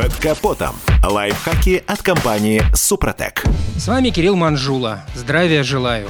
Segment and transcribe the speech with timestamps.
[0.00, 0.76] Под капотом.
[1.04, 3.44] Лайфхаки от компании «Супротек».
[3.76, 5.04] С вами Кирилл Манжула.
[5.14, 6.08] Здравия желаю.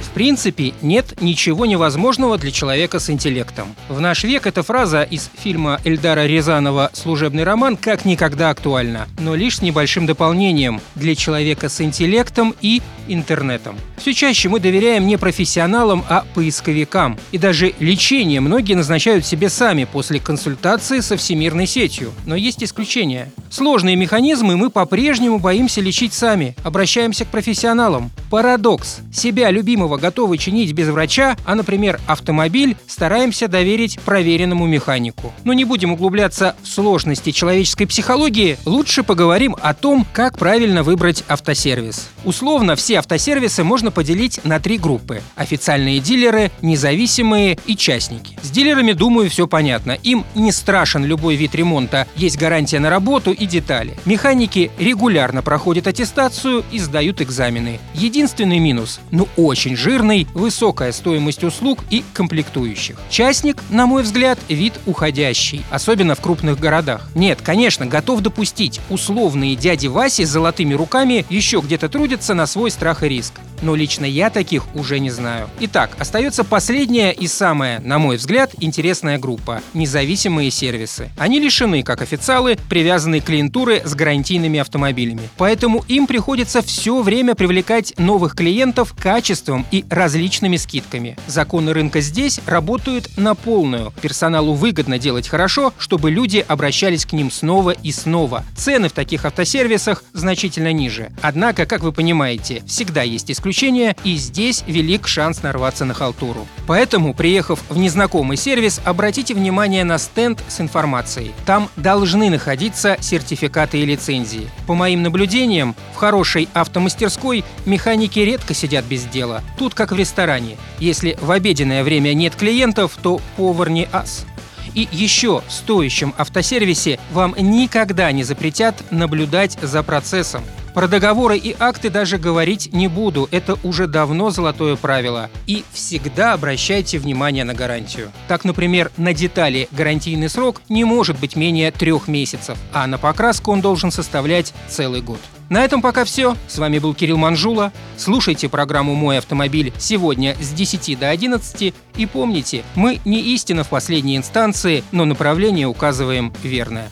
[0.00, 3.76] В принципе, нет ничего невозможного для человека с интеллектом.
[3.88, 9.36] В наш век эта фраза из фильма Эльдара Рязанова «Служебный роман» как никогда актуальна, но
[9.36, 13.76] лишь с небольшим дополнением для человека с интеллектом и интернетом.
[14.00, 17.18] Все чаще мы доверяем не профессионалам, а поисковикам.
[17.32, 22.10] И даже лечение многие назначают себе сами после консультации со всемирной сетью.
[22.24, 23.30] Но есть исключения.
[23.50, 28.10] Сложные механизмы мы по-прежнему боимся лечить сами, обращаемся к профессионалам.
[28.30, 29.00] Парадокс.
[29.12, 35.34] Себя любимого готовы чинить без врача, а, например, автомобиль стараемся доверить проверенному механику.
[35.44, 41.24] Но не будем углубляться в сложности человеческой психологии, лучше поговорим о том, как правильно выбрать
[41.28, 42.08] автосервис.
[42.24, 45.22] Условно, все автосервисы можно поделить на три группы.
[45.36, 48.38] Официальные дилеры, независимые и частники.
[48.42, 49.92] С дилерами, думаю, все понятно.
[49.92, 53.96] Им не страшен любой вид ремонта, есть гарантия на работу и детали.
[54.04, 57.80] Механики регулярно проходят аттестацию и сдают экзамены.
[57.94, 62.96] Единственный минус– ну очень жирный, высокая стоимость услуг и комплектующих.
[63.10, 67.08] Частник, на мой взгляд, вид уходящий, особенно в крупных городах.
[67.14, 72.70] Нет, конечно, готов допустить, условные дяди Васи с золотыми руками еще где-то трудятся на свой
[72.70, 75.48] страх и риск но лично я таких уже не знаю.
[75.60, 81.10] Итак, остается последняя и самая, на мой взгляд, интересная группа– независимые сервисы.
[81.18, 85.28] Они лишены, как официалы, привязанной клиентуры с гарантийными автомобилями.
[85.36, 91.16] Поэтому им приходится все время привлекать новых клиентов качеством и различными скидками.
[91.26, 93.92] Законы рынка здесь работают на полную.
[94.00, 98.44] Персоналу выгодно делать хорошо, чтобы люди обращались к ним снова и снова.
[98.56, 101.12] Цены в таких автосервисах значительно ниже.
[101.22, 106.46] Однако, как вы понимаете, всегда есть исключения исключения, и здесь велик шанс нарваться на халтуру.
[106.66, 111.32] Поэтому, приехав в незнакомый сервис, обратите внимание на стенд с информацией.
[111.46, 114.48] Там должны находиться сертификаты и лицензии.
[114.66, 119.42] По моим наблюдениям, в хорошей автомастерской механики редко сидят без дела.
[119.58, 120.56] Тут как в ресторане.
[120.78, 124.26] Если в обеденное время нет клиентов, то повар не ас.
[124.74, 130.44] И еще в стоящем автосервисе вам никогда не запретят наблюдать за процессом.
[130.80, 135.28] Про договоры и акты даже говорить не буду, это уже давно золотое правило.
[135.46, 138.10] И всегда обращайте внимание на гарантию.
[138.28, 143.52] Так, например, на детали гарантийный срок не может быть менее трех месяцев, а на покраску
[143.52, 145.20] он должен составлять целый год.
[145.50, 146.34] На этом пока все.
[146.48, 147.74] С вами был Кирилл Манжула.
[147.98, 151.74] Слушайте программу «Мой автомобиль» сегодня с 10 до 11.
[151.98, 156.90] И помните, мы не истина в последней инстанции, но направление указываем верное.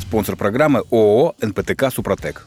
[0.00, 2.46] Спонсор программы ООО «НПТК Супротек».